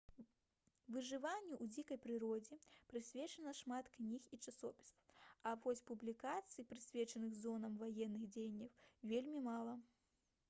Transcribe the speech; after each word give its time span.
выжыванню 0.93 1.51
ў 1.63 1.73
дзікай 1.73 1.97
прыродзе 2.05 2.57
прысвечана 2.93 3.51
шмат 3.59 3.91
кніг 3.97 4.31
і 4.37 4.39
часопісаў 4.45 5.21
а 5.49 5.51
вось 5.65 5.83
публікацый 5.89 6.67
прысвечаных 6.71 7.35
зонам 7.43 7.75
ваенных 7.83 8.25
дзеянняў 8.37 8.73
вельмі 9.13 9.43
мала 9.49 9.77